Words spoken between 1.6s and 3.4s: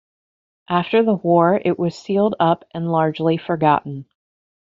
it was sealed up and largely